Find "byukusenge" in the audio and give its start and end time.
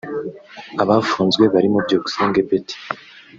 1.85-2.39